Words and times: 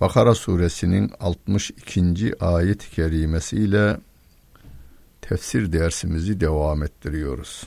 Bakara 0.00 0.34
suresinin 0.34 1.12
62. 1.20 2.34
ayet-i 2.40 2.90
kerimesiyle 2.90 4.00
tefsir 5.20 5.72
dersimizi 5.72 6.40
devam 6.40 6.82
ettiriyoruz. 6.82 7.66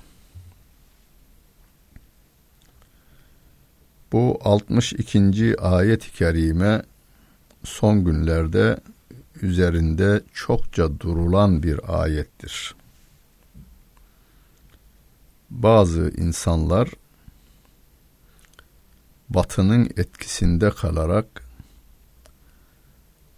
Bu 4.11 4.39
62. 4.43 5.55
ayet-i 5.59 6.11
kerime 6.11 6.83
son 7.63 8.05
günlerde 8.05 8.77
üzerinde 9.41 10.21
çokça 10.33 10.99
durulan 10.99 11.63
bir 11.63 12.01
ayettir. 12.01 12.75
Bazı 15.49 16.11
insanlar 16.17 16.89
batının 19.29 19.89
etkisinde 19.97 20.69
kalarak 20.69 21.50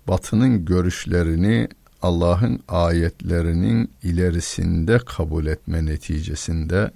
batının 0.08 0.66
görüşlerini 0.66 1.68
Allah'ın 2.02 2.60
ayetlerinin 2.68 3.92
ilerisinde 4.04 4.98
kabul 4.98 5.46
etme 5.46 5.86
neticesinde 5.86 6.92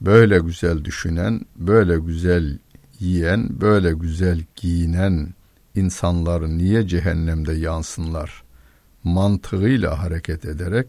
böyle 0.00 0.38
güzel 0.38 0.84
düşünen, 0.84 1.40
böyle 1.56 1.98
güzel 1.98 2.58
yiyen, 3.00 3.60
böyle 3.60 3.92
güzel 3.92 4.44
giyinen 4.56 5.28
insanlar 5.74 6.48
niye 6.48 6.88
cehennemde 6.88 7.52
yansınlar 7.52 8.42
mantığıyla 9.04 10.02
hareket 10.02 10.44
ederek 10.44 10.86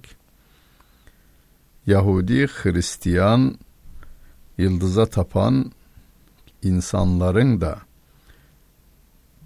Yahudi, 1.88 2.48
Hristiyan, 2.48 3.56
yıldıza 4.58 5.06
tapan 5.06 5.72
insanların 6.64 7.62
da 7.62 7.80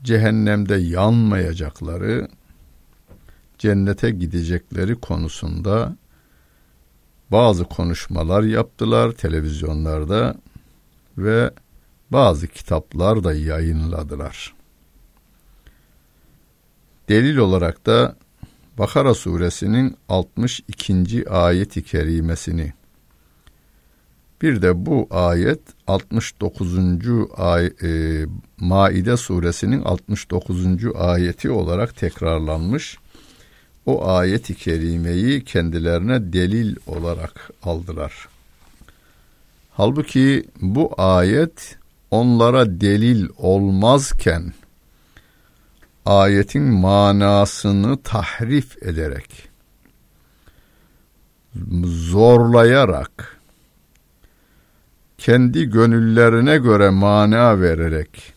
cehennemde 0.06 0.76
yanmayacakları, 0.76 2.28
cennete 3.58 4.10
gidecekleri 4.10 4.96
konusunda 4.96 5.96
bazı 7.32 7.64
konuşmalar 7.64 8.44
yaptılar 8.44 9.12
televizyonlarda 9.12 10.36
ve 11.18 11.52
bazı 12.12 12.48
kitaplar 12.48 13.24
da 13.24 13.34
yayınladılar. 13.34 14.54
Delil 17.10 17.38
olarak 17.38 17.86
da 17.86 18.16
Bakara 18.78 19.14
suresinin 19.14 19.98
62. 20.10 21.30
ayeti 21.30 21.84
kerimesini 21.84 22.74
bir 24.42 24.62
de 24.62 24.86
bu 24.86 25.08
ayet 25.12 25.62
69. 25.88 26.78
Ay, 27.38 27.66
e, 27.84 28.26
Maide 28.60 29.18
suresinin 29.18 29.82
69. 29.82 30.66
ayeti 30.96 31.52
olarak 31.52 31.96
tekrarlanmış. 31.96 32.98
O 33.86 34.08
ayeti 34.08 34.56
kerimeyi 34.56 35.44
kendilerine 35.44 36.34
delil 36.34 36.76
olarak 36.88 37.50
aldılar. 37.64 38.28
Halbuki 39.72 40.44
bu 40.62 40.94
ayet 40.98 41.78
onlara 42.12 42.82
delil 42.82 43.28
olmazken 43.38 44.54
ayetin 46.06 46.64
manasını 46.64 48.02
tahrif 48.02 48.84
ederek 48.84 49.50
zorlayarak 51.86 53.35
kendi 55.26 55.70
gönüllerine 55.70 56.58
göre 56.58 56.90
mana 56.90 57.62
vererek 57.62 58.34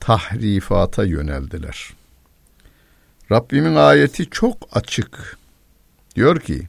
tahrifata 0.00 1.04
yöneldiler. 1.04 1.90
Rabbimin 3.32 3.74
ayeti 3.74 4.30
çok 4.30 4.68
açık. 4.72 5.38
Diyor 6.14 6.40
ki: 6.40 6.68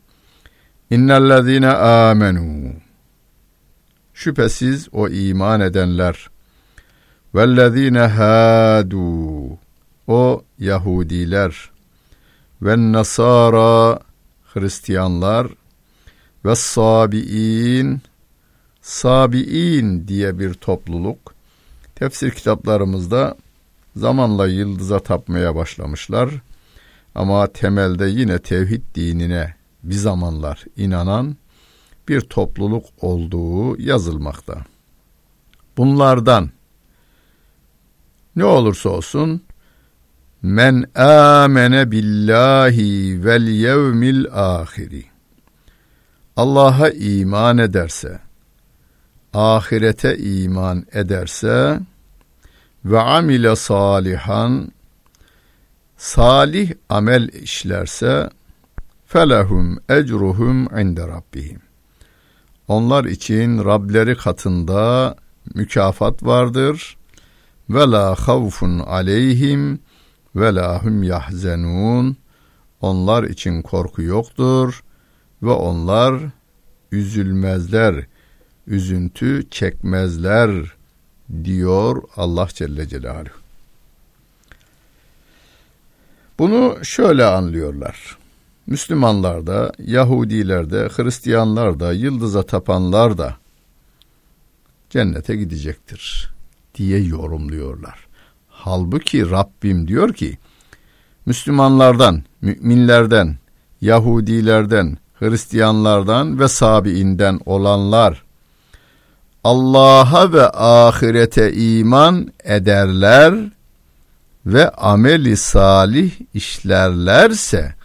İnnellezîne 0.89 1.67
âmenû 1.67 2.73
Şüphesiz 4.13 4.87
o 4.91 5.09
iman 5.09 5.61
edenler 5.61 6.29
vellezîne 7.35 7.99
hâdû 7.99 9.57
o 10.07 10.43
Yahudiler 10.59 11.71
ve 12.61 12.75
Hristiyanlar 14.53 15.47
ve 16.45 16.55
Sabi'in 18.87 20.07
diye 20.07 20.39
bir 20.39 20.53
topluluk 20.53 21.33
tefsir 21.95 22.31
kitaplarımızda 22.31 23.37
zamanla 23.95 24.47
yıldıza 24.47 24.99
tapmaya 24.99 25.55
başlamışlar. 25.55 26.29
Ama 27.15 27.47
temelde 27.47 28.05
yine 28.05 28.39
tevhid 28.39 28.81
dinine 28.95 29.55
bir 29.83 29.95
zamanlar 29.95 30.65
inanan 30.77 31.37
bir 32.07 32.21
topluluk 32.21 32.85
olduğu 33.01 33.81
yazılmakta. 33.81 34.65
Bunlardan 35.77 36.49
ne 38.35 38.45
olursa 38.45 38.89
olsun 38.89 39.41
men 40.41 40.85
amene 40.95 41.91
billahi 41.91 43.25
vel 43.25 43.47
yevmil 43.47 44.25
ahiri 44.31 45.05
Allah'a 46.35 46.89
iman 46.89 47.57
ederse 47.57 48.26
ahirete 49.37 50.17
iman 50.17 50.85
ederse 50.93 51.79
ve 52.85 52.99
amile 52.99 53.55
salihan 53.55 54.71
salih 55.97 56.71
amel 56.89 57.29
işlerse 57.29 58.29
felehum 59.05 59.79
ecruhum 59.89 60.79
inde 60.79 61.07
rabbihim. 61.07 61.61
Onlar 62.67 63.05
için 63.05 63.65
Rableri 63.65 64.17
katında 64.17 65.15
mükafat 65.55 66.23
vardır. 66.23 66.97
Ve 67.69 67.79
la 67.79 68.15
havfun 68.15 68.79
aleyhim 68.79 69.79
ve 70.35 70.55
la 70.55 70.83
hum 70.83 71.03
yahzenun. 71.03 72.17
Onlar 72.81 73.23
için 73.23 73.61
korku 73.61 74.01
yoktur 74.01 74.83
ve 75.43 75.51
onlar 75.51 76.21
üzülmezler 76.91 78.05
üzüntü 78.67 79.43
çekmezler 79.51 80.75
diyor 81.43 82.03
Allah 82.15 82.47
Celle 82.53 82.87
Celaluhu. 82.87 83.33
Bunu 86.39 86.77
şöyle 86.83 87.25
anlıyorlar. 87.25 88.17
Müslümanlar 88.67 89.47
da, 89.47 89.71
Yahudiler 89.79 90.69
de, 90.69 90.89
Hristiyanlar 90.95 91.79
da, 91.79 91.93
yıldıza 91.93 92.43
tapanlar 92.43 93.17
da 93.17 93.35
cennete 94.89 95.35
gidecektir 95.35 96.33
diye 96.75 96.99
yorumluyorlar. 96.99 98.07
Halbuki 98.49 99.29
Rabbim 99.29 99.87
diyor 99.87 100.13
ki 100.13 100.37
Müslümanlardan, 101.25 102.23
müminlerden, 102.41 103.37
Yahudilerden, 103.81 104.97
Hristiyanlardan 105.19 106.39
ve 106.39 106.47
Sabiinden 106.47 107.39
olanlar 107.45 108.26
Allah'a 109.47 110.33
ve 110.33 110.49
ahirete 110.53 111.53
iman 111.53 112.33
ederler 112.43 113.33
ve 114.45 114.69
ameli 114.69 115.37
salih 115.37 116.11
işlerlerse 116.33 117.75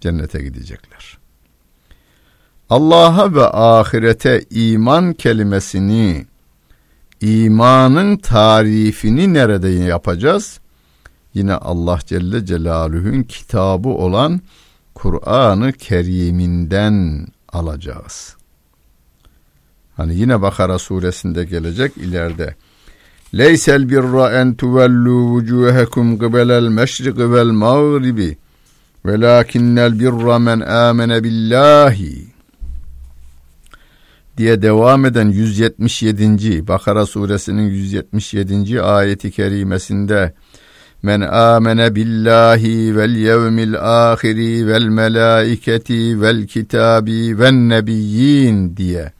cennete 0.00 0.42
gidecekler. 0.42 1.18
Allah'a 2.70 3.34
ve 3.34 3.46
ahirete 3.46 4.44
iman 4.50 5.12
kelimesini 5.12 6.26
imanın 7.20 8.16
tarifini 8.16 9.34
nerede 9.34 9.68
yapacağız? 9.68 10.60
Yine 11.34 11.54
Allah 11.54 11.98
Celle 12.06 12.46
Celaluhu'nun 12.46 13.22
kitabı 13.22 13.88
olan 13.88 14.40
Kur'an-ı 14.94 15.72
Kerim'inden 15.72 17.26
alacağız. 17.48 18.36
Hani 19.96 20.14
yine 20.14 20.42
Bakara 20.42 20.78
suresinde 20.78 21.44
gelecek 21.44 21.96
ileride. 21.96 22.54
Leysel 23.34 23.90
birra 23.90 24.40
en 24.40 24.54
tuvellu 24.54 25.34
vucuhekum 25.34 26.18
qibelel 26.18 26.68
meşriqi 26.68 27.32
vel 27.32 27.50
mağribi 27.50 28.38
velakinnel 29.06 30.00
birra 30.00 30.38
men 30.38 30.60
amene 30.60 31.24
billahi 31.24 32.26
diye 34.38 34.62
devam 34.62 35.04
eden 35.04 35.28
177. 35.28 36.68
Bakara 36.68 37.06
suresinin 37.06 37.70
177. 37.70 38.82
ayeti 38.82 39.30
kerimesinde 39.30 40.34
Men 41.02 41.20
amene 41.20 41.94
billahi 41.94 42.96
vel 42.96 43.16
yevmil 43.16 43.74
ahiri 43.80 44.66
vel 44.66 44.88
melaiketi 44.88 46.20
vel 46.20 46.46
kitabi 46.46 47.38
ven 47.38 47.68
nebiyyin 47.68 48.76
diye 48.76 49.12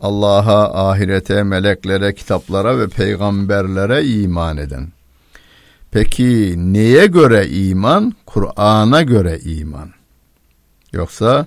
Allah'a, 0.00 0.90
ahirete, 0.90 1.42
meleklere, 1.42 2.14
kitaplara 2.14 2.78
ve 2.78 2.88
peygamberlere 2.88 4.04
iman 4.04 4.56
eden. 4.56 4.88
Peki 5.90 6.54
neye 6.56 7.06
göre 7.06 7.48
iman? 7.48 8.14
Kur'an'a 8.26 9.02
göre 9.02 9.38
iman. 9.38 9.90
Yoksa 10.92 11.46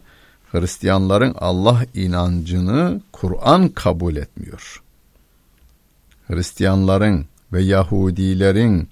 Hristiyanların 0.51 1.36
Allah 1.39 1.86
inancını 1.94 3.01
Kur'an 3.12 3.69
kabul 3.69 4.15
etmiyor. 4.15 4.83
Hristiyanların 6.27 7.25
ve 7.53 7.62
Yahudilerin 7.62 8.89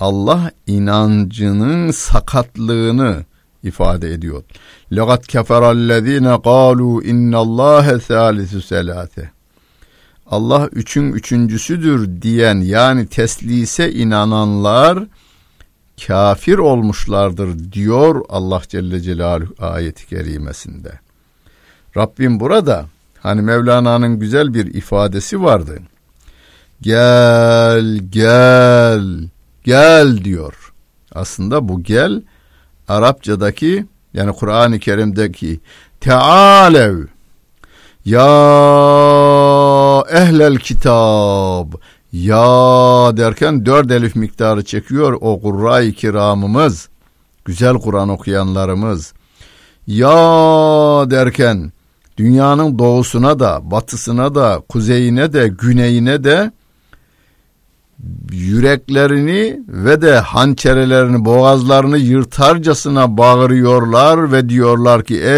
Allah 0.00 0.50
inancının 0.66 1.90
sakatlığını 1.90 3.24
ifade 3.64 4.12
ediyor. 4.12 4.42
Lekat 4.92 5.26
keferallezine 5.26 6.42
kalu 6.42 7.02
innallâhe 7.02 8.00
sâlisu 8.00 8.62
selâse. 8.62 9.30
Allah 10.26 10.68
üçün 10.72 11.12
üçüncüsüdür 11.12 12.22
diyen 12.22 12.60
yani 12.60 13.06
teslise 13.06 13.92
inananlar 13.92 15.04
kafir 16.06 16.58
olmuşlardır 16.58 17.72
diyor 17.72 18.24
Allah 18.28 18.62
Celle 18.68 19.00
Celaluhu 19.00 19.54
ayeti 19.58 20.06
kerimesinde. 20.06 21.00
Rabbim 21.96 22.40
burada 22.40 22.86
hani 23.20 23.42
Mevlana'nın 23.42 24.18
güzel 24.18 24.54
bir 24.54 24.74
ifadesi 24.74 25.42
vardı. 25.42 25.78
Gel, 26.80 27.96
gel, 28.10 29.28
gel 29.64 30.24
diyor. 30.24 30.72
Aslında 31.12 31.68
bu 31.68 31.82
gel 31.82 32.22
Arapçadaki 32.88 33.86
yani 34.14 34.32
Kur'an-ı 34.32 34.78
Kerim'deki 34.78 35.60
Tealev. 36.00 36.98
Ya 38.04 38.26
ehlel 40.10 40.56
kitab. 40.56 41.72
Ya 42.12 43.16
derken 43.16 43.66
dört 43.66 43.90
elif 43.90 44.16
miktarı 44.16 44.64
çekiyor 44.64 45.18
o 45.20 45.40
kurra-i 45.40 45.94
kiramımız 45.94 46.88
güzel 47.44 47.74
Kur'an 47.74 48.08
okuyanlarımız. 48.08 49.12
Ya 49.86 50.10
derken 51.10 51.72
dünyanın 52.16 52.78
doğusuna 52.78 53.38
da 53.38 53.60
batısına 53.70 54.34
da 54.34 54.62
kuzeyine 54.68 55.32
de 55.32 55.48
güneyine 55.48 56.24
de 56.24 56.52
yüreklerini 58.32 59.60
ve 59.68 60.02
de 60.02 60.18
hançerelerini 60.18 61.24
boğazlarını 61.24 61.98
yırtarcasına 61.98 63.18
bağırıyorlar 63.18 64.32
ve 64.32 64.48
diyorlar 64.48 65.04
ki 65.04 65.20
ey 65.20 65.34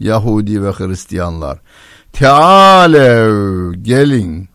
Yahudi 0.00 0.62
ve 0.62 0.70
Hristiyanlar 0.70 1.58
Tealev 2.12 3.72
gelin. 3.72 4.48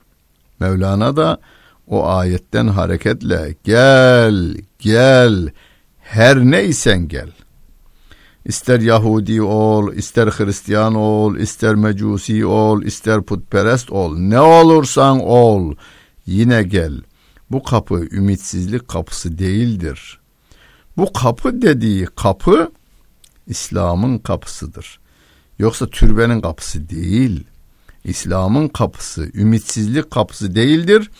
Mevlana 0.60 1.18
da 1.18 1.38
o 1.88 2.08
ayetten 2.08 2.68
hareketle 2.68 3.56
gel 3.64 4.56
gel 4.80 5.50
her 6.00 6.38
neysen 6.38 7.08
gel 7.08 7.30
İster 8.46 8.80
Yahudi 8.80 9.42
ol, 9.42 9.94
ister 9.94 10.28
Hristiyan 10.28 10.96
ol, 10.96 11.36
ister 11.36 11.76
Mecusi 11.76 12.46
ol, 12.46 12.82
ister 12.82 13.22
putperest 13.22 13.92
ol, 13.92 14.18
ne 14.18 14.40
olursan 14.40 15.20
ol, 15.20 15.76
yine 16.26 16.64
gel. 16.64 17.02
Bu 17.52 17.64
kapı 17.64 18.08
ümitsizlik 18.12 18.88
kapısı 18.88 19.38
değildir. 19.38 20.20
Bu 20.98 21.14
kapı 21.14 21.62
dediği 21.62 22.06
kapı 22.06 22.72
İslam'ın 23.48 24.18
kapısıdır. 24.18 25.00
Yoksa 25.60 25.88
türbenin 25.88 26.42
kapısı 26.42 26.90
değil. 26.90 27.44
İslam'ın 28.04 28.68
kapısı, 28.68 29.32
ümitsizlik 29.34 30.12
kapısı 30.12 30.56
değildir. 30.56 31.12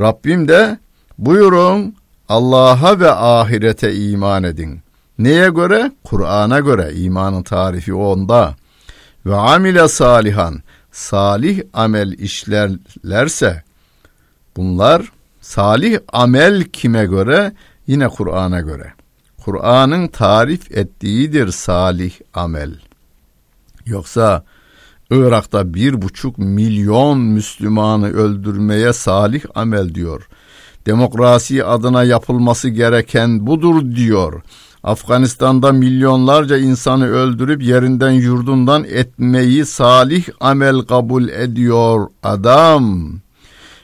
Rabbim 0.00 0.48
de 0.48 0.78
buyurun 1.18 1.96
Allah'a 2.28 3.00
ve 3.00 3.10
ahirete 3.10 3.94
iman 3.94 4.42
edin. 4.42 4.80
Neye 5.22 5.48
göre? 5.48 5.92
Kur'an'a 6.04 6.60
göre 6.60 6.92
imanın 6.94 7.42
tarifi 7.42 7.94
onda. 7.94 8.56
Ve 9.26 9.34
amile 9.34 9.88
salihan 9.88 10.62
salih 10.92 11.60
amel 11.72 12.12
işlerlerse 12.12 13.62
bunlar 14.56 15.12
salih 15.40 15.98
amel 16.12 16.64
kime 16.64 17.04
göre? 17.04 17.52
Yine 17.86 18.08
Kur'an'a 18.08 18.60
göre. 18.60 18.92
Kur'an'ın 19.44 20.08
tarif 20.08 20.72
ettiğidir 20.72 21.48
salih 21.48 22.12
amel. 22.34 22.74
Yoksa 23.86 24.44
Irak'ta 25.10 25.74
bir 25.74 26.02
buçuk 26.02 26.38
milyon 26.38 27.18
Müslümanı 27.18 28.12
öldürmeye 28.12 28.92
salih 28.92 29.42
amel 29.54 29.94
diyor. 29.94 30.28
Demokrasi 30.86 31.64
adına 31.64 32.04
yapılması 32.04 32.68
gereken 32.68 33.46
budur 33.46 33.96
diyor. 33.96 34.42
Afganistan'da 34.84 35.72
milyonlarca 35.72 36.56
insanı 36.56 37.06
öldürüp 37.06 37.62
yerinden 37.62 38.10
yurdundan 38.10 38.84
etmeyi 38.84 39.66
salih 39.66 40.28
amel 40.40 40.80
kabul 40.80 41.28
ediyor 41.28 42.08
adam. 42.22 43.12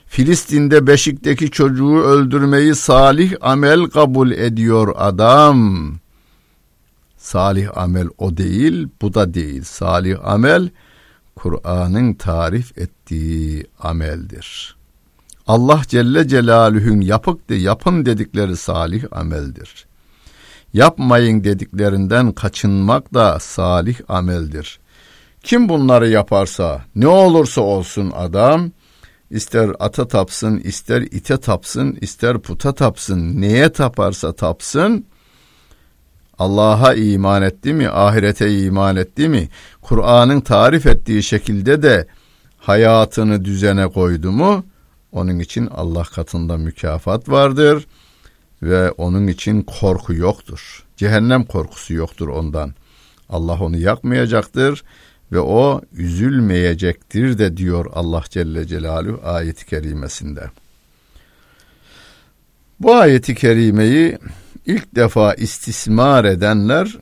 Filistin'de 0.05 0.87
Beşik'teki 0.87 1.51
çocuğu 1.51 2.01
öldürmeyi 2.01 2.75
salih 2.75 3.33
amel 3.41 3.85
kabul 3.85 4.31
ediyor 4.31 4.93
adam. 4.97 5.91
Salih 7.17 7.77
amel 7.77 8.07
o 8.17 8.37
değil, 8.37 8.87
bu 9.01 9.13
da 9.13 9.33
değil. 9.33 9.63
Salih 9.63 10.25
amel 10.25 10.69
Kur'an'ın 11.35 12.13
tarif 12.13 12.77
ettiği 12.77 13.65
ameldir. 13.79 14.75
Allah 15.47 15.81
Celle 15.87 16.27
Celaluhu'nun 16.27 17.01
yapık 17.01 17.49
de 17.49 17.55
yapın 17.55 18.05
dedikleri 18.05 18.57
salih 18.57 19.03
ameldir. 19.11 19.88
Yapmayın 20.73 21.43
dediklerinden 21.43 22.31
kaçınmak 22.31 23.13
da 23.13 23.39
salih 23.39 23.97
ameldir. 24.07 24.79
Kim 25.43 25.69
bunları 25.69 26.09
yaparsa 26.09 26.81
ne 26.95 27.07
olursa 27.07 27.61
olsun 27.61 28.11
adam 28.15 28.71
ister 29.29 29.71
ata 29.79 30.07
tapsın, 30.07 30.57
ister 30.57 31.01
ite 31.01 31.37
tapsın, 31.37 31.97
ister 32.01 32.39
puta 32.39 32.75
tapsın, 32.75 33.41
neye 33.41 33.71
taparsa 33.71 34.33
tapsın 34.33 35.05
Allah'a 36.39 36.93
iman 36.93 37.41
etti 37.41 37.73
mi, 37.73 37.89
ahirete 37.89 38.59
iman 38.59 38.95
etti 38.95 39.29
mi, 39.29 39.49
Kur'an'ın 39.81 40.41
tarif 40.41 40.85
ettiği 40.85 41.23
şekilde 41.23 41.81
de 41.81 42.07
hayatını 42.57 43.45
düzene 43.45 43.87
koydu 43.87 44.31
mu, 44.31 44.65
onun 45.11 45.39
için 45.39 45.67
Allah 45.67 46.03
katında 46.03 46.57
mükafat 46.57 47.29
vardır.'' 47.29 47.98
Ve 48.63 48.91
onun 48.91 49.27
için 49.27 49.61
korku 49.61 50.13
yoktur. 50.13 50.85
Cehennem 50.97 51.43
korkusu 51.43 51.93
yoktur 51.93 52.27
ondan. 52.27 52.73
Allah 53.29 53.59
onu 53.59 53.77
yakmayacaktır 53.77 54.83
ve 55.31 55.39
o 55.39 55.81
üzülmeyecektir 55.93 57.37
de 57.37 57.57
diyor 57.57 57.85
Allah 57.93 58.23
Celle 58.29 58.67
Celaluhu 58.67 59.21
ayeti 59.23 59.65
kerimesinde. 59.65 60.51
Bu 62.79 62.95
ayeti 62.95 63.35
kerimeyi 63.35 64.17
ilk 64.65 64.95
defa 64.95 65.33
istismar 65.33 66.25
edenler 66.25 66.97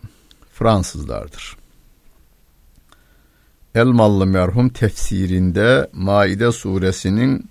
Fransızlardır. 0.53 1.57
Elmalı 3.75 4.25
merhum 4.25 4.69
tefsirinde 4.69 5.89
Maide 5.93 6.51
suresinin 6.51 7.49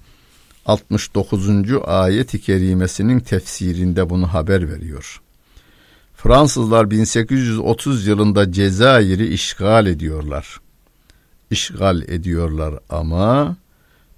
69. 0.67 1.49
ayet-i 1.85 2.41
kerimesinin 2.41 3.21
tefsirinde 3.21 4.11
bunu 4.11 4.35
haber 4.35 4.71
veriyor. 4.71 5.21
Fransızlar 6.15 6.91
1830 6.91 8.07
yılında 8.07 8.53
Cezayir'i 8.53 9.27
işgal 9.27 9.87
ediyorlar. 9.87 10.61
İşgal 11.51 12.03
ediyorlar 12.03 12.79
ama 12.89 13.57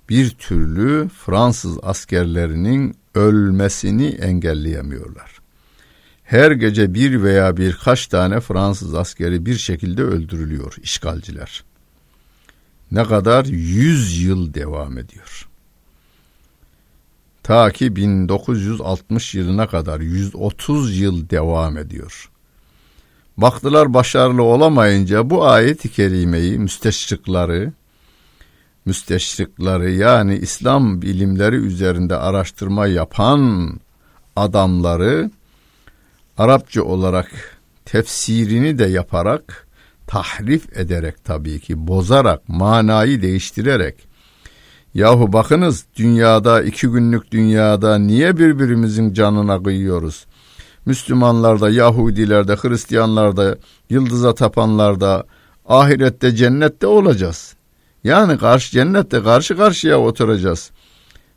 bir 0.09 0.31
türlü 0.31 1.09
Fransız 1.09 1.79
askerlerinin 1.83 2.97
ölmesini 3.15 4.07
engelleyemiyorlar. 4.07 5.39
Her 6.25 6.51
gece 6.51 6.95
bir 6.95 7.23
veya 7.23 7.57
birkaç 7.57 8.07
tane 8.07 8.41
Fransız 8.41 8.95
askeri 8.95 9.47
bir 9.47 9.57
şekilde 9.57 10.03
öldürülüyor 10.03 10.77
işgalciler. 10.83 11.65
Ne 12.93 13.05
kadar? 13.05 13.45
100 13.45 14.23
yıl 14.23 14.55
devam 14.55 14.99
ediyor. 14.99 15.48
Ta 17.49 17.71
ki 17.71 17.97
1960 17.97 19.35
yılına 19.35 19.67
kadar 19.67 20.01
130 20.01 20.99
yıl 20.99 21.31
devam 21.31 21.79
ediyor. 21.79 22.31
Baktılar 23.37 23.95
başarılı 23.95 24.43
olamayınca 24.43 25.31
bu 25.31 25.47
ayet-i 25.47 25.89
kerimeyi 25.89 26.59
müsteşrikleri, 26.59 27.73
müsteşrikleri 28.85 29.97
yani 29.97 30.37
İslam 30.37 31.03
bilimleri 31.03 31.57
üzerinde 31.57 32.17
araştırma 32.17 32.87
yapan 32.87 33.73
adamları 34.37 35.31
Arapça 36.39 36.83
olarak 36.83 37.59
tefsirini 37.85 38.79
de 38.79 38.87
yaparak 38.87 39.69
tahrif 40.07 40.79
ederek 40.79 41.25
tabii 41.25 41.61
ki 41.61 41.87
bozarak 41.87 42.49
manayı 42.49 43.23
değiştirerek 43.23 44.08
yahu 44.95 45.33
bakınız 45.33 45.85
dünyada 45.97 46.63
iki 46.63 46.87
günlük 46.87 47.31
dünyada 47.31 47.99
niye 47.99 48.39
birbirimizin 48.39 49.13
canına 49.13 49.63
kıyıyoruz? 49.63 50.27
Müslümanlarda, 50.87 51.71
Yahudilerde, 51.71 52.57
Hristiyanlarda, 52.57 53.59
yıldıza 53.91 54.35
tapanlarda, 54.35 55.25
ahirette, 55.67 56.37
cennette 56.37 56.87
olacağız. 56.87 57.55
Yani 58.05 58.39
karşı 58.39 58.71
cennette 58.71 59.23
karşı 59.23 59.57
karşıya 59.57 60.01
oturacağız. 60.01 60.71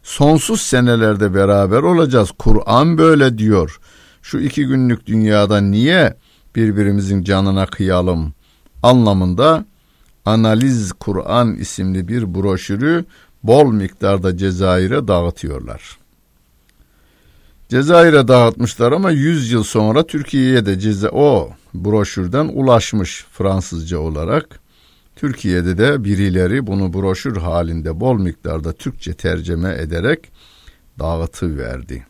Sonsuz 0.04 0.62
senelerde 0.62 1.34
beraber 1.34 1.82
olacağız. 1.84 2.32
Kur'an 2.40 2.98
böyle 2.98 3.38
diyor. 3.38 3.80
Şu 4.22 4.40
iki 4.40 4.66
günlük 4.66 5.06
dünyada 5.06 5.62
niye 5.62 6.18
birbirimizin 6.56 7.24
canına 7.24 7.66
kıyalım 7.66 8.34
anlamında 8.84 9.66
Analiz 10.26 10.94
Kur'an 10.94 11.56
isimli 11.56 12.08
bir 12.08 12.36
broşürü 12.36 13.06
bol 13.44 13.72
miktarda 13.72 14.38
Cezayir'e 14.38 15.08
dağıtıyorlar. 15.08 15.98
Cezayir'e 17.70 18.28
dağıtmışlar 18.28 18.92
ama 18.92 19.12
100 19.12 19.52
yıl 19.52 19.64
sonra 19.64 20.08
Türkiye'ye 20.08 20.66
de 20.66 20.80
ceza 20.80 21.10
o 21.10 21.50
broşürden 21.74 22.48
ulaşmış 22.54 23.26
Fransızca 23.32 24.00
olarak. 24.00 24.60
Türkiye'de 25.16 25.78
de 25.78 26.04
birileri 26.04 26.68
bunu 26.68 26.94
broşür 26.94 27.38
halinde 27.38 28.00
bol 28.00 28.20
miktarda 28.20 28.74
Türkçe 28.74 29.14
tercüme 29.14 29.76
ederek 29.80 30.32
dağıtı 31.00 31.58
verdi. 31.58 32.06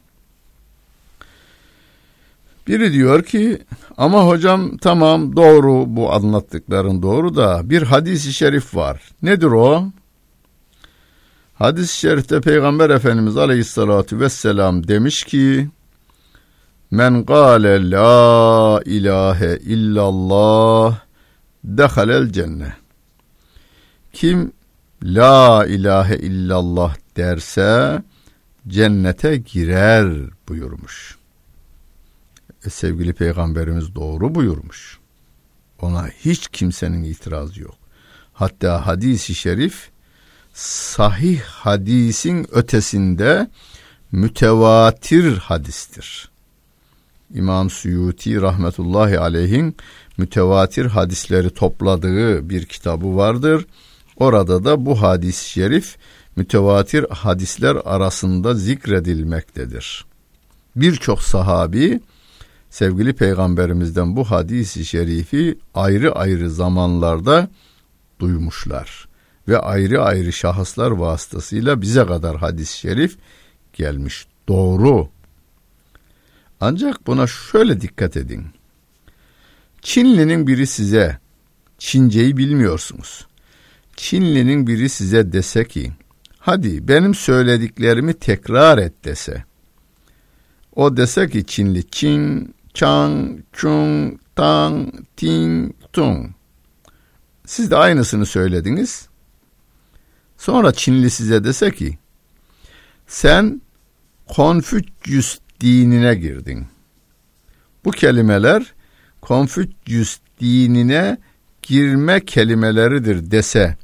Biri 2.68 2.94
diyor 2.94 3.24
ki 3.24 3.62
ama 3.98 4.28
hocam 4.28 4.78
tamam 4.78 5.36
doğru 5.36 5.86
bu 5.88 6.14
anlattıkların 6.14 7.02
doğru 7.02 7.36
da 7.36 7.70
bir 7.70 7.82
hadis-i 7.82 8.34
şerif 8.34 8.76
var. 8.76 9.02
Nedir 9.22 9.48
o? 9.48 9.84
Hadis-i 11.62 11.98
şerifte 11.98 12.42
Peygamber 12.42 12.90
Efendimiz 12.90 13.38
Aleyhisselatü 13.38 14.20
Vesselam 14.20 14.88
demiş 14.88 15.24
ki 15.24 15.70
Men 16.92 17.26
gâle 17.26 17.92
la 17.92 18.82
ilahe 18.86 19.58
illallah 19.58 21.00
dehalel 21.64 22.32
cennet. 22.32 22.74
Kim 24.14 24.52
la 25.04 25.66
ilahe 25.66 26.18
illallah 26.18 26.96
derse 27.18 28.04
cennete 28.68 29.38
girer 29.38 30.30
buyurmuş. 30.50 31.18
E, 32.66 32.70
sevgili 32.70 33.14
peygamberimiz 33.14 33.96
doğru 33.96 34.36
buyurmuş. 34.36 35.00
Ona 35.82 36.08
hiç 36.08 36.48
kimsenin 36.48 37.04
itirazı 37.04 37.62
yok. 37.62 37.78
Hatta 38.34 38.88
hadisi 38.88 39.36
şerif 39.36 39.92
sahih 40.54 41.42
hadisin 41.42 42.48
ötesinde 42.52 43.50
mütevatir 44.12 45.38
hadistir. 45.38 46.32
İmam 47.34 47.70
Suyuti 47.70 48.42
rahmetullahi 48.42 49.20
aleyhin 49.20 49.76
mütevatir 50.18 50.86
hadisleri 50.86 51.50
topladığı 51.50 52.50
bir 52.50 52.66
kitabı 52.66 53.16
vardır. 53.16 53.66
Orada 54.18 54.64
da 54.64 54.86
bu 54.86 55.02
hadis-i 55.02 55.50
şerif 55.50 55.98
mütevatir 56.36 57.06
hadisler 57.10 57.78
arasında 57.86 58.54
zikredilmektedir. 58.54 60.06
Birçok 60.76 61.22
sahabi 61.22 62.00
sevgili 62.70 63.14
peygamberimizden 63.14 64.16
bu 64.16 64.24
hadisi 64.24 64.86
şerifi 64.86 65.58
ayrı 65.74 66.16
ayrı 66.16 66.50
zamanlarda 66.52 67.50
duymuşlar 68.20 69.11
ve 69.48 69.60
ayrı 69.60 70.04
ayrı 70.04 70.34
şahıslar 70.34 70.92
vasıtasıyla 70.92 71.82
bize 71.82 72.06
kadar 72.06 72.38
hadis-i 72.38 72.78
şerif 72.78 73.18
gelmiş. 73.74 74.26
Doğru. 74.48 75.10
Ancak 76.60 77.08
buna 77.08 77.28
şöyle 77.28 77.82
dikkat 77.82 78.18
edin. 78.18 78.46
Çinlinin 79.82 80.48
biri 80.48 80.68
size 80.68 81.20
Çinceyi 81.78 82.38
bilmiyorsunuz. 82.38 83.28
Çinlinin 83.96 84.68
biri 84.68 84.90
size 84.90 85.32
dese 85.32 85.68
ki 85.68 85.92
hadi 86.40 86.88
benim 86.88 87.16
söylediklerimi 87.16 88.14
tekrar 88.14 88.78
et 88.78 88.94
dese. 89.06 89.44
O 90.76 90.98
dese 90.98 91.30
ki 91.30 91.46
Çinli 91.46 91.90
Çin, 91.90 92.56
Çang, 92.74 93.40
Chung, 93.54 94.20
Tang, 94.36 94.94
Ting, 95.18 95.74
Tung. 95.94 96.30
Siz 97.46 97.72
de 97.72 97.76
aynısını 97.76 98.26
söylediniz. 98.26 99.11
Sonra 100.42 100.74
Çinli 100.74 101.10
size 101.10 101.44
dese 101.44 101.72
ki 101.72 101.98
sen 103.08 103.62
Konfüçyüs 104.28 105.40
dinine 105.60 106.16
girdin. 106.16 106.66
Bu 107.86 107.92
kelimeler 107.92 108.74
Konfüçyüs 109.22 110.20
dinine 110.40 111.18
girme 111.62 112.26
kelimeleridir 112.26 113.32
dese 113.32 113.78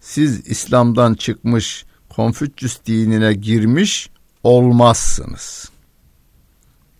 siz 0.00 0.46
İslam'dan 0.46 1.14
çıkmış 1.14 1.84
Konfüçyüs 2.08 2.78
dinine 2.86 3.32
girmiş 3.32 4.10
olmazsınız. 4.42 5.70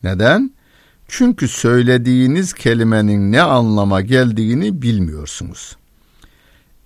Neden? 0.03 0.53
Çünkü 1.09 1.49
söylediğiniz 1.49 2.53
kelimenin 2.53 3.33
ne 3.33 3.43
anlama 3.43 4.01
geldiğini 4.01 4.83
bilmiyorsunuz. 4.83 5.77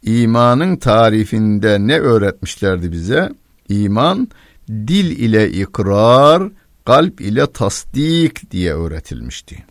İmanın 0.06 0.76
tarifinde 0.76 1.78
ne 1.80 1.98
öğretmişlerdi 1.98 2.92
bize? 2.92 3.32
İman 3.68 4.28
dil 4.68 5.18
ile 5.18 5.50
ikrar, 5.50 6.42
kalp 6.84 7.20
ile 7.20 7.46
tasdik 7.46 8.50
diye 8.50 8.75
öğretilmişti. 8.75 9.64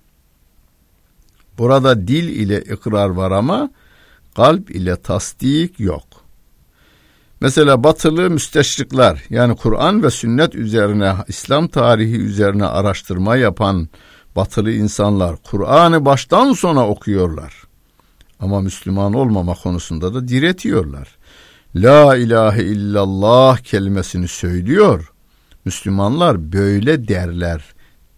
Burada 1.58 2.08
dil 2.08 2.28
ile 2.28 2.62
ikrar 2.62 3.10
var 3.10 3.32
ama 3.32 3.70
kalp 4.36 4.72
ile 4.72 4.96
tasdik 4.96 5.80
yok. 5.80 6.04
Mesela 7.42 7.84
batılı 7.84 8.30
müsteşrikler 8.30 9.24
yani 9.30 9.56
Kur'an 9.56 10.04
ve 10.04 10.10
sünnet 10.10 10.56
üzerine 10.56 11.14
İslam 11.28 11.68
tarihi 11.68 12.18
üzerine 12.18 12.66
araştırma 12.66 13.36
yapan 13.36 13.90
batılı 14.36 14.72
insanlar 14.72 15.36
Kur'an'ı 15.44 16.06
baştan 16.06 16.54
sona 16.54 16.88
okuyorlar. 16.88 17.54
Ama 18.40 18.62
Müslüman 18.62 19.14
olmama 19.14 19.54
konusunda 19.54 20.14
da 20.14 20.28
diretiyorlar. 20.28 21.18
La 21.76 22.16
ilahe 22.16 22.64
illallah 22.64 23.58
kelimesini 23.58 24.28
söylüyor. 24.28 25.12
Müslümanlar 25.66 26.54
böyle 26.54 27.08
derler 27.08 27.64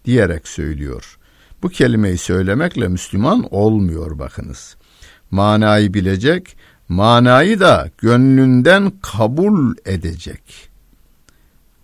diyerek 0.04 0.48
söylüyor. 0.48 1.18
Bu 1.62 1.68
kelimeyi 1.68 2.18
söylemekle 2.18 2.88
Müslüman 2.88 3.54
olmuyor 3.54 4.18
bakınız. 4.18 4.76
Manayı 5.30 5.94
bilecek, 5.94 6.56
manayı 6.88 7.60
da 7.60 7.90
gönlünden 7.98 8.92
kabul 9.02 9.74
edecek. 9.84 10.68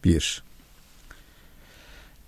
Bir. 0.04 0.42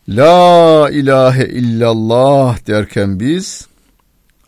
La 0.08 0.90
ilahe 0.90 1.46
illallah 1.46 2.66
derken 2.66 3.20
biz 3.20 3.66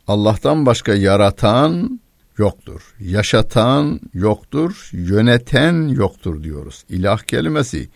Allah'tan 0.09 0.67
başka 0.67 0.95
yaratan 0.95 2.01
yoktur. 2.39 2.95
Yaşatan 3.01 4.01
yoktur, 4.15 4.91
yöneten 4.93 5.89
yoktur 5.89 6.43
diyoruz. 6.43 6.85
İlah 6.89 7.19
kelimesi 7.19 7.89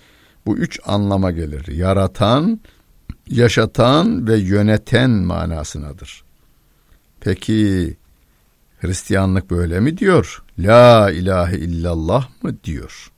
bu 0.46 0.56
üç 0.56 0.80
anlama 0.84 1.30
gelir. 1.30 1.66
Yaratan, 1.66 2.60
yaşatan 3.28 4.26
ve 4.28 4.36
yöneten 4.36 5.10
manasınadır. 5.10 6.24
Peki 7.20 7.96
Hristiyanlık 8.80 9.50
böyle 9.50 9.80
mi 9.80 9.98
diyor? 9.98 10.42
La 10.58 11.10
ilahe 11.10 11.56
illallah 11.56 12.28
mı 12.42 12.56
diyor? 12.64 13.12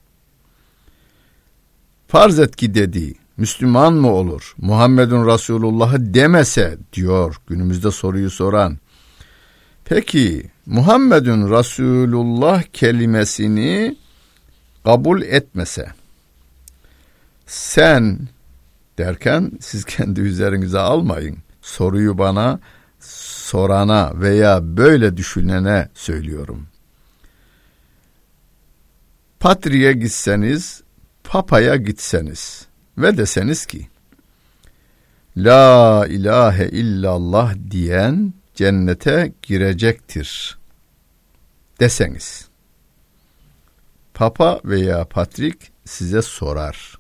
Farz 2.09 2.39
et 2.39 2.57
ki 2.57 2.75
dedi, 2.75 3.15
Müslüman 3.37 3.95
mı 3.95 4.11
olur? 4.11 4.55
Muhammedun 4.59 5.27
Resulullah'ı 5.27 6.15
demese 6.15 6.79
diyor 6.93 7.37
günümüzde 7.47 7.91
soruyu 7.91 8.31
soran. 8.31 8.79
Peki 9.85 10.51
Muhammedun 10.67 11.51
Resulullah 11.51 12.63
kelimesini 12.63 13.97
kabul 14.85 15.23
etmese, 15.23 15.87
sen 17.47 18.19
derken 18.99 19.53
siz 19.61 19.85
kendi 19.85 20.21
üzerinize 20.21 20.79
almayın. 20.79 21.39
Soruyu 21.63 22.19
bana 22.19 22.61
sorana 23.01 24.13
veya 24.21 24.77
böyle 24.77 25.17
düşünene 25.17 25.89
söylüyorum. 25.95 26.67
Patri'ye 29.41 29.93
gitseniz, 29.93 30.83
Papa'ya 31.25 31.77
gitseniz 31.77 32.67
ve 32.99 33.17
deseniz 33.17 33.67
ki, 33.67 33.89
La 35.37 36.07
ilahe 36.07 36.69
illallah 36.69 37.55
diyen 37.71 38.35
cennete 38.55 39.33
girecektir 39.43 40.59
deseniz. 41.81 42.49
Papa 44.15 44.61
veya 44.65 45.05
Patrik 45.05 45.73
size 45.85 46.23
sorar. 46.23 46.99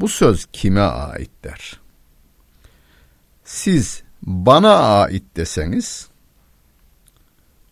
Bu 0.00 0.08
söz 0.08 0.46
kime 0.52 0.80
ait 0.80 1.30
der. 1.44 1.80
Siz 3.44 4.02
bana 4.22 4.76
ait 4.78 5.36
deseniz 5.36 6.08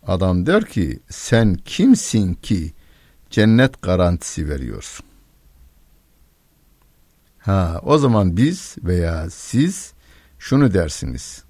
adam 0.07 0.45
der 0.45 0.65
ki 0.65 0.99
sen 1.09 1.55
kimsin 1.65 2.33
ki 2.33 2.73
cennet 3.29 3.81
garantisi 3.81 4.49
veriyorsun. 4.49 5.05
Ha, 7.39 7.79
o 7.83 7.97
zaman 7.97 8.37
biz 8.37 8.75
veya 8.83 9.29
siz 9.29 9.93
şunu 10.39 10.73
dersiniz. 10.73 11.44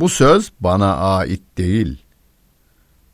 Bu 0.00 0.08
söz 0.08 0.52
bana 0.60 0.96
ait 0.96 1.42
değil. 1.58 2.02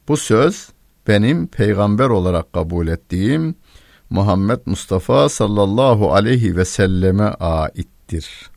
Bu 0.08 0.16
söz 0.16 0.68
benim 1.08 1.46
peygamber 1.46 2.08
olarak 2.08 2.52
kabul 2.52 2.88
ettiğim 2.88 3.54
Muhammed 4.10 4.60
Mustafa 4.66 5.28
sallallahu 5.28 6.14
aleyhi 6.14 6.56
ve 6.56 6.64
selleme 6.64 7.24
aittir. 7.40 8.50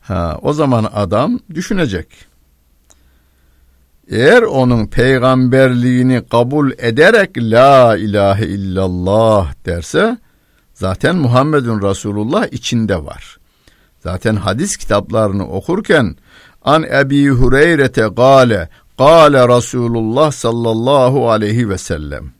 Ha, 0.00 0.38
o 0.42 0.52
zaman 0.52 0.90
adam 0.94 1.38
düşünecek. 1.54 2.08
Eğer 4.08 4.42
onun 4.42 4.86
peygamberliğini 4.86 6.22
kabul 6.30 6.72
ederek 6.78 7.30
la 7.38 7.96
ilahe 7.96 8.46
illallah 8.46 9.54
derse 9.66 10.18
zaten 10.74 11.16
Muhammedun 11.16 11.82
Resulullah 11.82 12.46
içinde 12.52 13.04
var. 13.04 13.40
Zaten 14.02 14.36
hadis 14.36 14.76
kitaplarını 14.76 15.48
okurken 15.48 16.16
an 16.62 16.82
Ebi 16.82 17.28
Hureyre'te 17.28 18.08
gale 18.16 18.68
gale 18.98 19.56
Resulullah 19.56 20.32
sallallahu 20.32 21.30
aleyhi 21.30 21.68
ve 21.68 21.78
sellem 21.78 22.32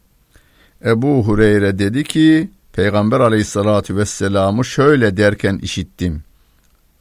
Ebu 0.85 1.25
Hureyre 1.25 1.79
dedi 1.79 2.05
ki 2.05 2.51
Peygamber 2.73 3.21
aleyhissalatü 3.21 3.97
vesselam'ı 3.97 4.65
şöyle 4.65 5.17
derken 5.17 5.59
işittim. 5.63 6.23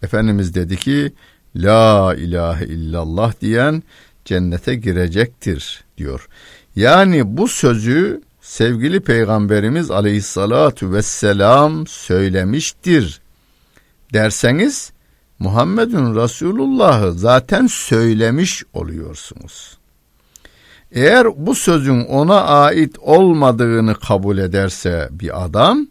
Efendimiz 0.04 0.56
dedi 0.56 0.78
ki 0.78 1.14
La 1.56 2.16
ilahe 2.16 2.66
illallah 2.66 3.34
diyen 3.42 3.84
cennete 4.26 4.76
girecektir 4.76 5.84
diyor. 5.98 6.28
Yani 6.76 7.38
bu 7.38 7.48
sözü 7.48 8.22
sevgili 8.42 9.00
peygamberimiz 9.00 9.92
aleyhissalatu 9.92 10.94
vesselam 10.94 11.88
söylemiştir 11.88 13.22
derseniz 14.14 14.92
Muhammedun 15.40 16.16
Resulullah'ı 16.16 17.14
zaten 17.14 17.68
söylemiş 17.68 18.64
oluyorsunuz. 18.74 19.78
Eğer 20.92 21.46
bu 21.46 21.56
sözün 21.56 22.06
ona 22.06 22.42
ait 22.42 23.00
olmadığını 23.00 23.96
kabul 23.96 24.38
ederse 24.38 25.10
bir 25.12 25.46
adam 25.46 25.88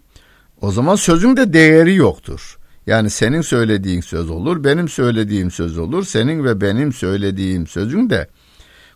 o 0.61 0.71
zaman 0.73 0.97
sözün 0.97 1.37
de 1.37 1.53
değeri 1.53 1.95
yoktur. 1.95 2.59
Yani 2.87 3.11
senin 3.11 3.41
söylediğin 3.41 4.01
söz 4.01 4.31
olur, 4.31 4.65
benim 4.65 4.89
söylediğim 4.89 5.51
söz 5.51 5.79
olur, 5.79 6.05
senin 6.05 6.45
ve 6.45 6.61
benim 6.61 6.93
söylediğim 6.93 7.67
sözün 7.67 8.11
de 8.11 8.29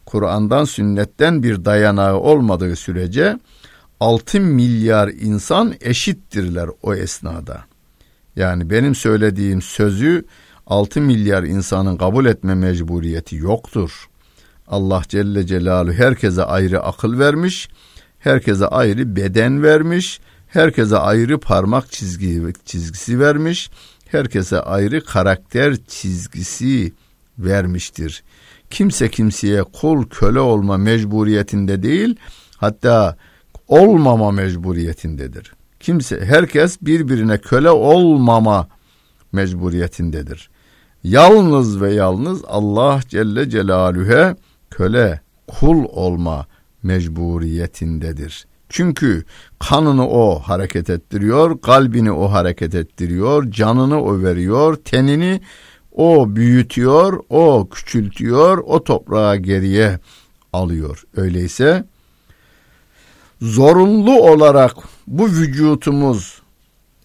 Kur'an'dan 0.06 0.64
sünnetten 0.64 1.42
bir 1.42 1.64
dayanağı 1.64 2.16
olmadığı 2.16 2.76
sürece 2.76 3.38
6 4.00 4.40
milyar 4.40 5.08
insan 5.08 5.74
eşittirler 5.80 6.68
o 6.82 6.94
esnada. 6.94 7.64
Yani 8.36 8.70
benim 8.70 8.94
söylediğim 8.94 9.62
sözü 9.62 10.24
6 10.66 11.00
milyar 11.00 11.42
insanın 11.42 11.96
kabul 11.96 12.26
etme 12.26 12.54
mecburiyeti 12.54 13.36
yoktur. 13.36 14.08
Allah 14.66 15.02
Celle 15.08 15.46
Celaluhu 15.46 15.92
herkese 15.92 16.44
ayrı 16.44 16.82
akıl 16.82 17.18
vermiş, 17.18 17.68
herkese 18.18 18.66
ayrı 18.66 19.16
beden 19.16 19.62
vermiş, 19.62 20.20
herkese 20.48 20.96
ayrı 20.96 21.40
parmak 21.40 21.92
çizgi 21.92 22.42
çizgisi 22.64 23.20
vermiş, 23.20 23.70
herkese 24.06 24.60
ayrı 24.60 25.04
karakter 25.04 25.76
çizgisi 25.88 26.92
vermiştir. 27.38 28.22
Kimse 28.70 29.10
kimseye 29.10 29.62
kul 29.62 30.06
köle 30.08 30.40
olma 30.40 30.76
mecburiyetinde 30.76 31.82
değil, 31.82 32.16
hatta 32.56 33.16
olmama 33.68 34.30
mecburiyetindedir. 34.30 35.52
Kimse 35.80 36.24
herkes 36.24 36.78
birbirine 36.82 37.38
köle 37.38 37.70
olmama 37.70 38.68
mecburiyetindedir. 39.32 40.50
Yalnız 41.04 41.80
ve 41.80 41.94
yalnız 41.94 42.44
Allah 42.46 43.00
Celle 43.08 43.50
Celaluhu'ya 43.50 44.36
köle, 44.70 45.20
kul 45.46 45.84
olma 45.84 46.46
mecburiyetindedir. 46.82 48.46
Çünkü 48.68 49.24
kanını 49.58 50.08
o 50.08 50.38
hareket 50.38 50.90
ettiriyor, 50.90 51.60
kalbini 51.60 52.12
o 52.12 52.32
hareket 52.32 52.74
ettiriyor, 52.74 53.50
canını 53.50 54.02
o 54.02 54.22
veriyor, 54.22 54.76
tenini 54.76 55.40
o 55.92 56.36
büyütüyor, 56.36 57.20
o 57.30 57.68
küçültüyor, 57.70 58.58
o 58.58 58.84
toprağa 58.84 59.36
geriye 59.36 59.98
alıyor. 60.52 61.04
Öyleyse 61.16 61.84
zorunlu 63.40 64.20
olarak 64.20 64.76
bu 65.06 65.26
vücutumuz 65.26 66.42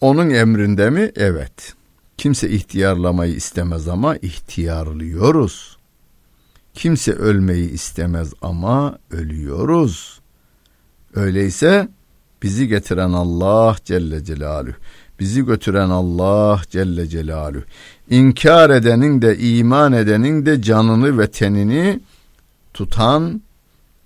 onun 0.02 0.30
emrinde 0.30 0.90
mi? 0.90 1.12
Evet. 1.16 1.77
Kimse 2.18 2.50
ihtiyarlamayı 2.50 3.36
istemez 3.36 3.88
ama 3.88 4.18
ihtiyarlıyoruz. 4.18 5.78
Kimse 6.74 7.14
ölmeyi 7.14 7.70
istemez 7.70 8.34
ama 8.42 8.98
ölüyoruz. 9.12 10.20
Öyleyse 11.16 11.88
bizi 12.44 12.68
getiren 12.68 13.14
Allah 13.14 13.76
Celle 13.86 14.24
Celaluhu, 14.24 14.76
bizi 15.20 15.46
götüren 15.46 15.90
Allah 15.90 16.62
Celle 16.70 17.08
Celaluhu, 17.08 17.64
inkar 18.10 18.70
edenin 18.70 19.22
de 19.22 19.38
iman 19.38 19.94
edenin 19.94 20.46
de 20.46 20.62
canını 20.62 21.20
ve 21.20 21.28
tenini 21.28 22.00
tutan, 22.74 23.42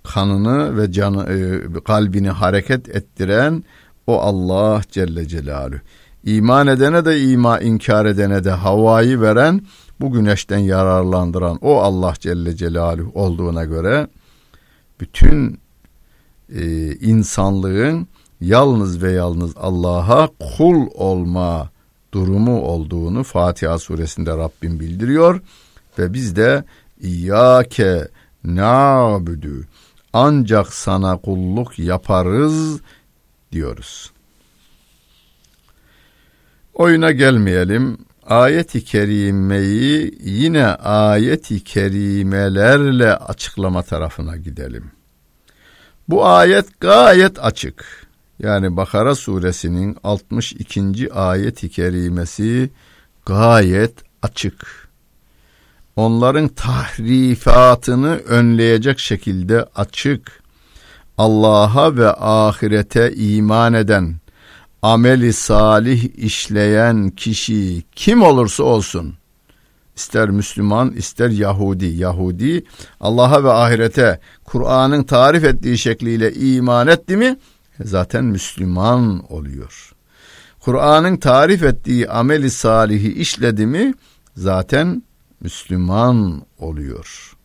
kanını 0.02 0.76
ve 0.76 0.92
canı, 0.92 1.32
e, 1.32 1.62
kalbini 1.84 2.30
hareket 2.30 2.88
ettiren 2.88 3.64
o 4.06 4.20
Allah 4.20 4.82
Celle 4.90 5.28
Celaluhu. 5.28 5.80
İman 6.24 6.66
edene 6.66 7.04
de 7.04 7.20
ima 7.20 7.60
inkar 7.60 8.06
edene 8.06 8.44
de 8.44 8.50
havayı 8.50 9.20
veren 9.20 9.62
bu 10.00 10.12
güneşten 10.12 10.58
yararlandıran 10.58 11.58
o 11.60 11.80
Allah 11.80 12.14
Celle 12.18 12.56
Celaluhu 12.56 13.10
olduğuna 13.14 13.64
göre 13.64 14.06
bütün 15.00 15.60
e, 16.54 16.92
insanlığın 16.94 18.08
yalnız 18.40 19.02
ve 19.02 19.12
yalnız 19.12 19.52
Allah'a 19.56 20.28
kul 20.56 20.86
olma 20.94 21.70
durumu 22.14 22.62
olduğunu 22.62 23.22
Fatiha 23.22 23.78
suresinde 23.78 24.30
Rabbim 24.30 24.80
bildiriyor 24.80 25.40
ve 25.98 26.12
biz 26.12 26.36
de 26.36 26.64
İyyâke 27.00 28.08
na'budu 28.44 29.64
ancak 30.12 30.72
sana 30.72 31.16
kulluk 31.16 31.78
yaparız 31.78 32.80
diyoruz. 33.52 34.12
Oyuna 36.74 37.12
gelmeyelim. 37.12 37.98
Ayet-i 38.26 38.84
kerimeyi 38.84 40.18
yine 40.20 40.66
ayet-i 40.66 41.64
kerimelerle 41.64 43.14
açıklama 43.16 43.82
tarafına 43.82 44.36
gidelim. 44.36 44.90
Bu 46.08 46.26
ayet 46.26 46.80
gayet 46.80 47.44
açık. 47.44 48.06
Yani 48.38 48.76
Bakara 48.76 49.14
suresinin 49.14 49.96
62. 50.02 51.12
ayet-i 51.12 51.70
kerimesi 51.70 52.70
gayet 53.26 53.94
açık. 54.22 54.88
Onların 55.96 56.48
tahrifatını 56.48 58.16
önleyecek 58.16 58.98
şekilde 58.98 59.64
açık. 59.74 60.42
Allah'a 61.18 61.96
ve 61.96 62.12
ahirete 62.12 63.12
iman 63.14 63.74
eden, 63.74 64.16
ameli 64.82 65.32
salih 65.32 66.04
işleyen 66.16 67.10
kişi 67.10 67.82
kim 67.92 68.22
olursa 68.22 68.64
olsun, 68.64 69.14
ister 69.96 70.30
Müslüman, 70.30 70.92
ister 70.92 71.28
Yahudi. 71.30 71.86
Yahudi 71.86 72.64
Allah'a 73.00 73.44
ve 73.44 73.52
ahirete 73.52 74.20
Kur'an'ın 74.44 75.02
tarif 75.02 75.44
ettiği 75.44 75.78
şekliyle 75.78 76.34
iman 76.34 76.86
etti 76.86 77.16
mi 77.16 77.36
zaten 77.84 78.24
Müslüman 78.24 79.32
oluyor. 79.32 79.92
Kur'an'ın 80.60 81.16
tarif 81.16 81.62
ettiği 81.62 82.08
ameli 82.08 82.50
salihi 82.50 83.12
işledi 83.12 83.66
mi 83.66 83.94
zaten 84.36 85.02
Müslüman 85.40 86.42
oluyor. 86.58 87.36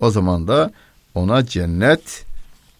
O 0.00 0.10
zaman 0.10 0.48
da 0.48 0.70
ona 1.14 1.46
cennet 1.46 2.24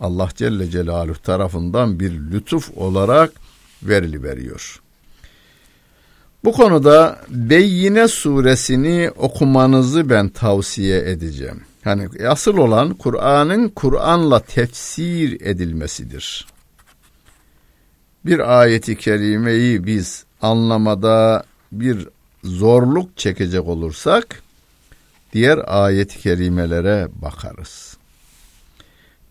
Allah 0.00 0.28
Celle 0.34 0.70
Celaluhu 0.70 1.22
tarafından 1.22 2.00
bir 2.00 2.12
lütuf 2.12 2.70
olarak 2.76 3.41
verili 3.82 4.22
veriyor. 4.22 4.82
Bu 6.44 6.52
konuda 6.52 7.20
Beyyine 7.28 8.08
suresini 8.08 9.10
okumanızı 9.16 10.10
ben 10.10 10.28
tavsiye 10.28 11.10
edeceğim. 11.10 11.60
Yani 11.84 12.08
asıl 12.28 12.56
olan 12.56 12.94
Kur'an'ın 12.94 13.68
Kur'an'la 13.68 14.40
tefsir 14.40 15.40
edilmesidir. 15.40 16.46
Bir 18.26 18.60
ayeti 18.60 18.96
kerimeyi 18.96 19.86
biz 19.86 20.24
anlamada 20.42 21.44
bir 21.72 22.08
zorluk 22.44 23.18
çekecek 23.18 23.68
olursak 23.68 24.42
diğer 25.32 25.60
ayet-i 25.66 26.18
kerimelere 26.18 27.08
bakarız. 27.14 27.96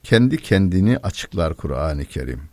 Kendi 0.04 0.38
kendini 0.38 0.98
açıklar 0.98 1.54
Kur'an-ı 1.54 2.06
Kerim. 2.06 2.51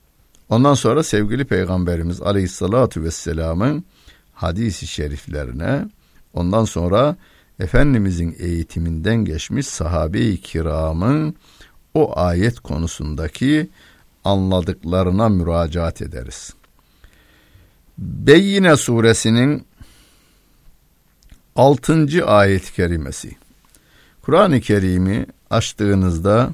Ondan 0.48 0.74
sonra 0.74 1.02
sevgili 1.02 1.44
Peygamberimiz 1.44 2.22
Aleyhisselatü 2.22 3.02
Vesselam'ın 3.02 3.84
hadisi 4.34 4.86
şeriflerine, 4.86 5.88
ondan 6.34 6.64
sonra 6.64 7.16
Efendimizin 7.60 8.36
eğitiminden 8.38 9.24
geçmiş 9.24 9.66
sahabe-i 9.66 10.40
kiramın 10.40 11.34
o 11.94 12.18
ayet 12.18 12.60
konusundaki 12.60 13.68
anladıklarına 14.24 15.28
müracaat 15.28 16.02
ederiz. 16.02 16.54
Beyyine 17.98 18.76
suresinin 18.76 19.66
6. 21.56 22.24
ayet-i 22.26 22.72
kerimesi. 22.72 23.36
Kur'an-ı 24.22 24.60
Kerim'i 24.60 25.26
açtığınızda 25.50 26.50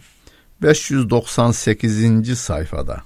598. 0.63 2.39
sayfada 2.39 3.03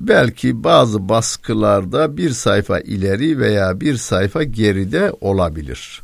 belki 0.00 0.64
bazı 0.64 1.08
baskılarda 1.08 2.16
bir 2.16 2.30
sayfa 2.30 2.80
ileri 2.80 3.38
veya 3.38 3.80
bir 3.80 3.96
sayfa 3.96 4.42
geride 4.42 5.12
olabilir. 5.20 6.02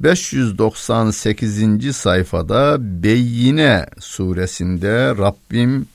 598. 0.00 1.96
sayfada 1.96 2.76
Beyyine 2.80 3.86
suresinde 3.98 5.16
Rabbim 5.18 5.86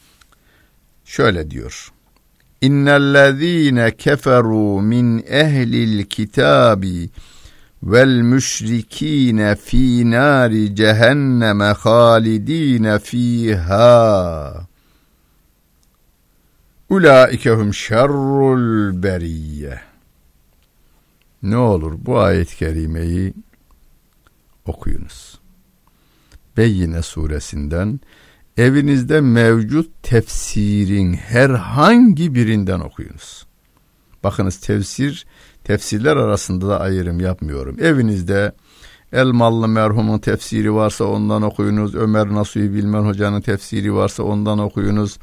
şöyle 1.06 1.52
diyor. 1.52 1.91
İnnellezîne 2.62 3.88
keferû 3.88 4.82
min 4.82 5.26
ehlil 5.28 6.04
kitâbi 6.06 7.10
vel 7.84 8.22
müşrikîne 8.22 9.56
fî 9.56 10.12
nâri 10.12 10.76
cehenneme 10.76 11.65
halidîne 11.65 13.00
fîhâ. 13.00 14.67
Ulaikehum 16.93 17.73
şerrul 17.73 19.03
beriyye. 19.03 19.79
Ne 21.43 21.58
olur 21.58 21.93
bu 21.97 22.19
ayet-i 22.19 22.58
kerimeyi 22.58 23.34
okuyunuz. 24.65 25.39
Beyyine 26.58 27.01
suresinden 27.01 27.99
evinizde 28.58 29.21
mevcut 29.21 30.03
tefsirin 30.03 31.13
herhangi 31.13 32.36
birinden 32.36 32.79
okuyunuz. 32.79 33.45
Bakınız 34.23 34.60
tefsir, 34.60 35.25
tefsirler 35.63 36.17
arasında 36.17 36.67
da 36.67 36.79
ayrım 36.79 37.19
yapmıyorum. 37.19 37.77
Evinizde 37.79 38.53
Elmalı 39.13 39.67
merhumun 39.67 40.19
tefsiri 40.19 40.73
varsa 40.73 41.06
ondan 41.06 41.41
okuyunuz. 41.41 41.95
Ömer 41.95 42.27
Nasuhi 42.27 42.73
Bilmen 42.73 43.01
Hoca'nın 43.01 43.41
tefsiri 43.41 43.93
varsa 43.93 44.23
ondan 44.23 44.60
okuyunuz. 44.60 45.17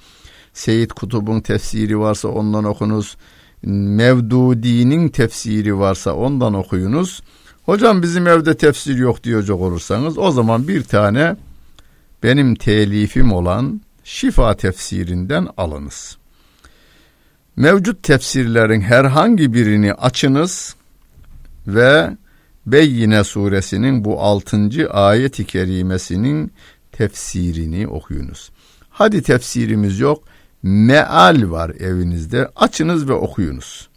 Seyit 0.55 0.93
Kutub'un 0.93 1.41
tefsiri 1.41 1.99
varsa 1.99 2.29
ondan 2.29 2.65
okunuz. 2.65 3.17
Mevdudi'nin 3.63 5.09
tefsiri 5.09 5.79
varsa 5.79 6.15
ondan 6.15 6.55
okuyunuz. 6.55 7.23
Hocam 7.63 8.03
bizim 8.03 8.27
evde 8.27 8.57
tefsir 8.57 8.97
yok 8.97 9.25
diyecek 9.25 9.57
olursanız 9.57 10.19
o 10.19 10.31
zaman 10.31 10.69
bir 10.69 10.83
tane 10.83 11.37
benim 12.23 12.55
telifim 12.55 13.33
olan 13.33 13.81
şifa 14.05 14.57
tefsirinden 14.57 15.49
alınız. 15.57 16.17
Mevcut 17.57 18.03
tefsirlerin 18.03 18.81
herhangi 18.81 19.55
birini 19.55 19.95
açınız 19.95 20.77
ve 21.67 22.17
Beyyine 22.67 23.25
suresinin 23.25 24.05
bu 24.05 24.21
altıncı 24.21 24.91
ayet-i 24.91 25.45
kerimesinin 25.45 26.53
tefsirini 26.93 27.89
okuyunuz. 27.89 28.51
Hadi 28.91 29.23
tefsirimiz 29.23 30.01
yok, 30.01 30.25
meal 30.63 31.51
var 31.51 31.71
evinizde. 31.71 32.51
Açınız 32.57 33.09
ve 33.09 33.13
okuyunuz. 33.13 33.89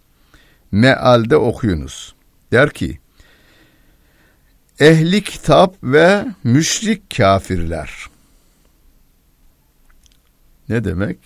Mealde 0.71 1.37
okuyunuz. 1.37 2.15
Der 2.51 2.69
ki, 2.69 2.99
ehli 4.79 5.23
kitap 5.23 5.75
ve 5.83 6.25
müşrik 6.43 7.17
kafirler. 7.17 8.05
Ne 10.69 10.83
demek? 10.83 11.17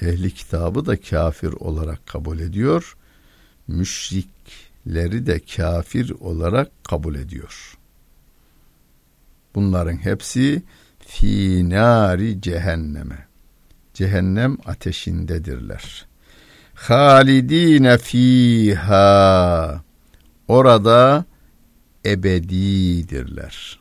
Ehli 0.00 0.30
kitabı 0.34 0.86
da 0.86 1.00
kafir 1.00 1.52
olarak 1.52 2.06
kabul 2.06 2.38
ediyor. 2.38 2.96
Müşrikleri 3.68 5.26
de 5.26 5.40
kafir 5.40 6.10
olarak 6.10 6.84
kabul 6.84 7.14
ediyor. 7.14 7.78
Bunların 9.54 9.96
hepsi 9.96 10.62
finari 11.06 12.40
cehenneme. 12.40 13.26
Cehennem 13.94 14.58
ateşindedirler. 14.66 16.06
Halidine 16.74 17.98
fiha. 17.98 19.82
Orada 20.48 21.24
ebedidirler. 22.06 23.80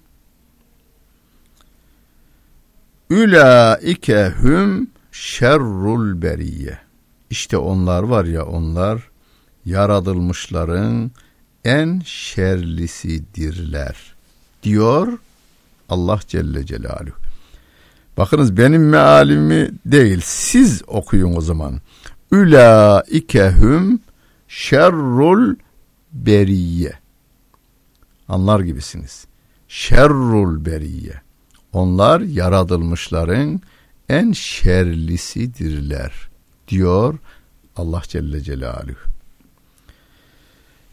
Ülaike 3.09 4.33
hüm 4.41 4.87
şerrul 5.11 6.21
beriye. 6.21 6.77
İşte 7.29 7.57
onlar 7.57 8.03
var 8.03 8.25
ya 8.25 8.45
onlar 8.45 9.09
yaratılmışların 9.65 11.11
en 11.65 12.01
şerlisidirler 12.05 14.15
diyor 14.63 15.17
Allah 15.89 16.19
Celle 16.27 16.65
Celaluhu. 16.65 17.22
Bakınız 18.17 18.57
benim 18.57 18.89
mealimi 18.89 19.69
değil 19.85 20.21
siz 20.23 20.81
okuyun 20.87 21.35
o 21.35 21.41
zaman. 21.41 21.81
Ülaike 22.31 23.51
hüm 23.51 23.99
şerrul 24.47 25.55
beriye. 26.13 26.93
Anlar 28.27 28.59
gibisiniz. 28.59 29.25
Şerrul 29.67 30.65
beriye. 30.65 31.21
Onlar 31.73 32.21
yaratılmışların 32.21 33.61
en 34.09 34.31
şerlisidirler 34.31 36.13
diyor 36.67 37.15
Allah 37.75 38.01
Celle 38.07 38.41
Celaluhu. 38.41 38.95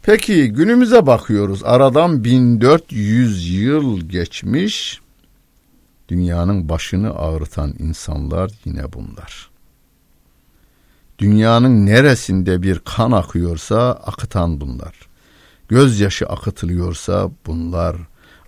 Peki 0.03 0.47
günümüze 0.47 1.05
bakıyoruz. 1.05 1.63
Aradan 1.63 2.23
1400 2.23 3.49
yıl 3.49 3.99
geçmiş. 3.99 5.01
Dünyanın 6.11 6.69
başını 6.69 7.15
ağrıtan 7.15 7.73
insanlar 7.79 8.51
yine 8.65 8.93
bunlar. 8.93 9.49
Dünyanın 11.19 11.85
neresinde 11.85 12.61
bir 12.61 12.79
kan 12.79 13.11
akıyorsa 13.11 13.91
akıtan 13.91 14.61
bunlar. 14.61 14.95
Gözyaşı 15.67 16.25
akıtılıyorsa 16.25 17.31
bunlar. 17.45 17.95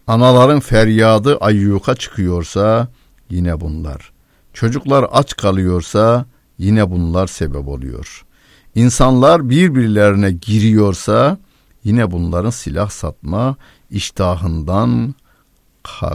Anaların 0.08 0.60
feryadı 0.60 1.38
ayyuka 1.38 1.96
çıkıyorsa 1.96 2.88
yine 3.30 3.62
bunlar. 3.62 4.12
Çocuklar 4.54 5.06
aç 5.12 5.38
kalıyorsa 5.38 6.26
yine 6.58 6.92
bunlar 6.92 7.28
sebep 7.28 7.68
oluyor. 7.68 8.26
İnsanlar 8.76 9.50
birbirlerine 9.50 10.32
giriyorsa 10.32 11.38
yine 11.84 12.12
bunların 12.12 12.50
silah 12.50 12.90
satma 12.90 13.56
iştahından 13.90 15.16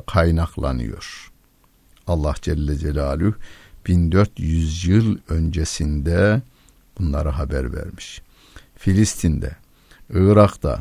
kaynaklanıyor. 0.07 1.28
Allah 2.09 2.35
Celle 2.43 2.77
Celaluhu 2.77 3.35
1400 3.87 4.87
yıl 4.87 5.19
öncesinde 5.29 6.43
bunları 6.99 7.29
haber 7.29 7.73
vermiş. 7.73 8.23
Filistin'de, 8.77 9.57
Irak'ta, 10.15 10.81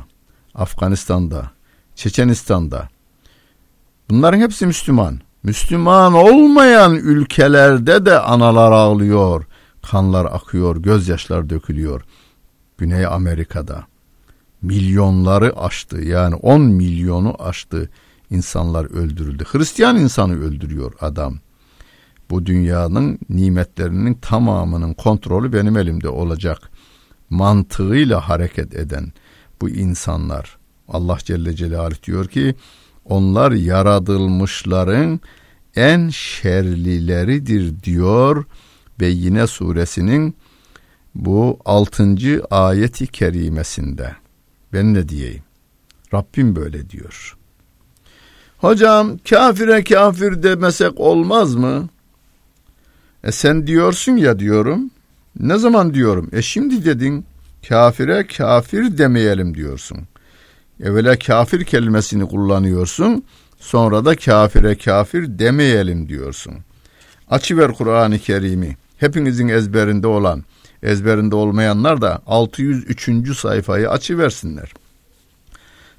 Afganistan'da, 0.55 1.51
Çeçenistan'da. 1.95 2.89
Bunların 4.09 4.39
hepsi 4.39 4.65
Müslüman. 4.65 5.19
Müslüman 5.43 6.13
olmayan 6.13 6.95
ülkelerde 6.95 8.05
de 8.05 8.19
analar 8.19 8.71
ağlıyor, 8.71 9.45
kanlar 9.81 10.25
akıyor, 10.25 10.77
gözyaşlar 10.77 11.49
dökülüyor. 11.49 12.01
Güney 12.77 13.05
Amerika'da 13.05 13.87
milyonları 14.61 15.59
aştı 15.59 15.97
yani 15.97 16.35
10 16.35 16.61
milyonu 16.61 17.35
aştı 17.39 17.89
insanlar 18.29 18.85
öldürüldü. 18.85 19.43
Hristiyan 19.51 19.97
insanı 19.97 20.39
öldürüyor 20.43 20.93
adam. 20.99 21.39
Bu 22.29 22.45
dünyanın 22.45 23.19
nimetlerinin 23.29 24.13
tamamının 24.13 24.93
kontrolü 24.93 25.53
benim 25.53 25.77
elimde 25.77 26.09
olacak 26.09 26.69
mantığıyla 27.29 28.29
hareket 28.29 28.75
eden 28.75 29.11
bu 29.61 29.69
insanlar 29.69 30.57
Allah 30.87 31.17
Celle 31.23 31.55
Celaluhu 31.55 32.03
diyor 32.03 32.27
ki 32.27 32.55
onlar 33.05 33.51
yaratılmışların 33.51 35.19
en 35.75 36.09
şerlileridir 36.09 37.83
diyor 37.83 38.45
ve 39.01 39.07
yine 39.07 39.47
suresinin 39.47 40.35
bu 41.15 41.59
altıncı 41.65 42.43
ayeti 42.51 43.07
kerimesinde. 43.07 44.15
Ben 44.73 44.93
ne 44.93 45.09
diyeyim? 45.09 45.43
Rabbim 46.13 46.55
böyle 46.55 46.89
diyor. 46.89 47.36
Hocam 48.57 49.17
kafire 49.29 49.83
kafir 49.83 50.43
demesek 50.43 50.99
olmaz 50.99 51.55
mı? 51.55 51.89
E 53.23 53.31
sen 53.31 53.67
diyorsun 53.67 54.17
ya 54.17 54.39
diyorum. 54.39 54.91
Ne 55.39 55.57
zaman 55.57 55.93
diyorum? 55.93 56.29
E 56.33 56.41
şimdi 56.41 56.85
dedin 56.85 57.25
kafire 57.69 58.27
kafir 58.27 58.97
demeyelim 58.97 59.55
diyorsun. 59.55 59.97
Evvela 60.83 61.19
kafir 61.19 61.63
kelimesini 61.63 62.27
kullanıyorsun. 62.27 63.23
Sonra 63.59 64.05
da 64.05 64.15
kafire 64.15 64.77
kafir 64.77 65.39
demeyelim 65.39 66.09
diyorsun. 66.09 66.53
Açıver 67.29 67.73
Kur'an-ı 67.73 68.19
Kerim'i. 68.19 68.77
Hepinizin 68.97 69.47
ezberinde 69.47 70.07
olan, 70.07 70.43
ezberinde 70.83 71.35
olmayanlar 71.35 72.01
da 72.01 72.21
603. 72.27 73.37
sayfayı 73.37 73.89
açıversinler. 73.89 74.73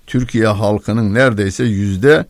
Türkiye 0.07 0.47
halkının 0.47 1.14
neredeyse 1.14 1.64
yüzde 1.64 2.27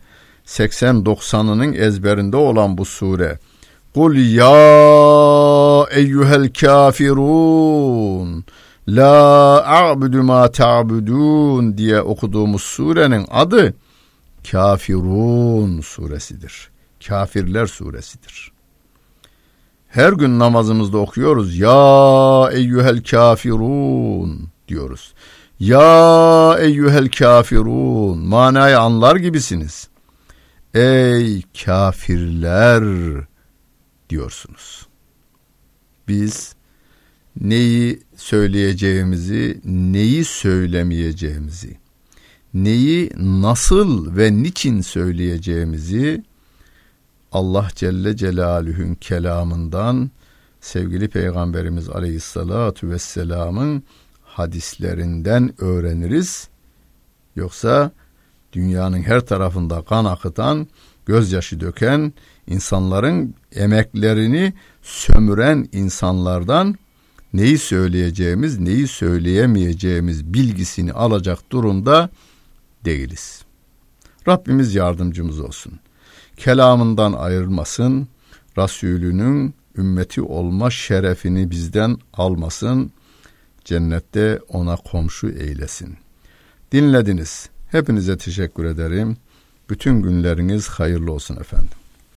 80-90'ının 0.49 1.73
ezberinde 1.73 2.37
olan 2.37 2.77
bu 2.77 2.85
sure. 2.85 3.39
Kul 3.93 4.15
ya 4.15 5.85
eyyuhel 5.91 6.53
kafirun 6.53 8.45
La 8.87 9.63
a'budu 9.65 10.23
ma 10.23 10.51
ta'budun 10.51 11.77
diye 11.77 12.01
okuduğumuz 12.01 12.61
surenin 12.61 13.25
adı 13.31 13.73
Kafirun 14.51 15.81
suresidir. 15.81 16.69
Kafirler 17.07 17.65
suresidir. 17.65 18.51
Her 19.87 20.13
gün 20.13 20.39
namazımızda 20.39 20.97
okuyoruz. 20.97 21.57
Ya 21.57 22.49
eyyuhel 22.51 23.03
kafirun 23.03 24.49
diyoruz. 24.67 25.13
Ya 25.59 26.57
eyyuhel 26.59 27.09
kafirun 27.09 28.17
manayı 28.19 28.79
anlar 28.79 29.15
gibisiniz. 29.15 29.88
Ey 30.73 31.41
kafirler 31.65 32.83
diyorsunuz. 34.09 34.87
Biz 36.07 36.55
neyi 37.41 37.99
söyleyeceğimizi, 38.15 39.61
neyi 39.65 40.25
söylemeyeceğimizi, 40.25 41.77
neyi 42.53 43.11
nasıl 43.17 44.17
ve 44.17 44.43
niçin 44.43 44.81
söyleyeceğimizi 44.81 46.23
Allah 47.31 47.67
Celle 47.75 48.15
Celaluhu'nun 48.17 48.95
kelamından 48.95 50.11
sevgili 50.61 51.07
Peygamberimiz 51.07 51.89
Aleyhissalatu 51.89 52.89
vesselamın 52.89 53.83
hadislerinden 54.23 55.61
öğreniriz. 55.61 56.49
Yoksa 57.35 57.91
dünyanın 58.53 59.01
her 59.01 59.21
tarafında 59.21 59.81
kan 59.81 60.05
akıtan, 60.05 60.67
gözyaşı 61.05 61.59
döken, 61.59 62.13
insanların 62.47 63.35
emeklerini 63.55 64.53
sömüren 64.81 65.69
insanlardan 65.71 66.75
neyi 67.33 67.57
söyleyeceğimiz, 67.57 68.59
neyi 68.59 68.87
söyleyemeyeceğimiz 68.87 70.33
bilgisini 70.33 70.93
alacak 70.93 71.51
durumda 71.51 72.09
değiliz. 72.85 73.41
Rabbimiz 74.27 74.75
yardımcımız 74.75 75.39
olsun. 75.39 75.79
Kelamından 76.37 77.13
ayrılmasın, 77.13 78.07
Resulünün 78.57 79.53
ümmeti 79.77 80.21
olma 80.21 80.71
şerefini 80.71 81.51
bizden 81.51 81.97
almasın, 82.13 82.91
cennette 83.65 84.39
ona 84.47 84.75
komşu 84.75 85.29
eylesin. 85.29 85.97
Dinlediniz. 86.71 87.49
Hepinize 87.71 88.17
teşekkür 88.17 88.65
ederim. 88.65 89.17
Bütün 89.69 90.01
günleriniz 90.01 90.69
hayırlı 90.69 91.11
olsun 91.11 91.37
efendim. 91.37 91.78